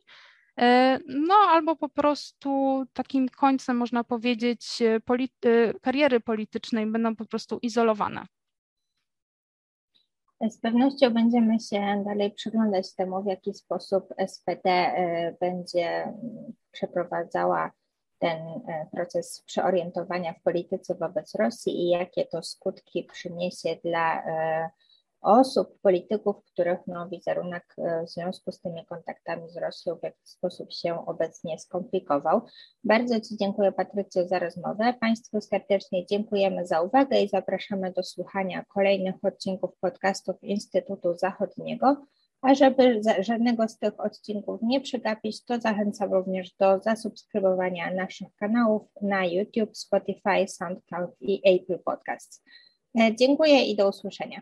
no 1.07 1.35
albo 1.49 1.75
po 1.75 1.89
prostu 1.89 2.83
takim 2.93 3.29
końcem, 3.29 3.77
można 3.77 4.03
powiedzieć, 4.03 4.83
polity 5.05 5.73
kariery 5.81 6.19
politycznej 6.19 6.85
będą 6.85 7.15
po 7.15 7.25
prostu 7.25 7.59
izolowane. 7.61 8.25
Z 10.49 10.59
pewnością 10.59 11.09
będziemy 11.09 11.59
się 11.59 12.03
dalej 12.05 12.31
przyglądać 12.31 12.95
temu, 12.95 13.23
w 13.23 13.25
jaki 13.25 13.53
sposób 13.53 14.13
SPD 14.27 14.93
będzie 15.39 16.13
przeprowadzała 16.71 17.71
ten 18.19 18.39
proces 18.91 19.43
przeorientowania 19.45 20.33
w 20.33 20.41
polityce 20.41 20.95
wobec 20.95 21.35
Rosji 21.35 21.81
i 21.81 21.89
jakie 21.89 22.25
to 22.25 22.43
skutki 22.43 23.03
przyniesie 23.03 23.75
dla 23.83 24.23
osób, 25.21 25.79
polityków, 25.81 26.35
których 26.45 26.79
no, 26.87 27.09
wizerunek 27.09 27.75
e, 27.77 28.05
w 28.05 28.09
związku 28.09 28.51
z 28.51 28.59
tymi 28.59 28.85
kontaktami 28.85 29.49
z 29.49 29.57
Rosją 29.57 29.95
w 29.95 30.03
jakiś 30.03 30.29
sposób 30.29 30.73
się 30.73 31.05
obecnie 31.05 31.59
skomplikował. 31.59 32.41
Bardzo 32.83 33.21
Ci 33.21 33.37
dziękuję 33.37 33.71
Patrycjo 33.71 34.27
za 34.27 34.39
rozmowę. 34.39 34.93
Państwu 35.01 35.41
serdecznie 35.41 36.05
dziękujemy 36.05 36.67
za 36.67 36.81
uwagę 36.81 37.21
i 37.21 37.29
zapraszamy 37.29 37.91
do 37.91 38.03
słuchania 38.03 38.65
kolejnych 38.65 39.15
odcinków 39.23 39.71
podcastów 39.81 40.43
Instytutu 40.43 41.17
Zachodniego. 41.17 42.05
A 42.41 42.55
żeby 42.55 43.01
żadnego 43.19 43.67
z 43.67 43.77
tych 43.77 43.99
odcinków 43.99 44.61
nie 44.61 44.81
przegapić, 44.81 45.45
to 45.45 45.59
zachęcam 45.59 46.13
również 46.13 46.51
do 46.59 46.79
zasubskrybowania 46.79 47.93
naszych 47.93 48.27
kanałów 48.35 48.81
na 49.01 49.25
YouTube, 49.25 49.77
Spotify, 49.77 50.47
SoundCloud 50.47 51.11
i 51.21 51.41
Apple 51.55 51.83
Podcasts. 51.83 52.43
E, 52.99 53.15
dziękuję 53.15 53.65
i 53.65 53.75
do 53.75 53.89
usłyszenia. 53.89 54.41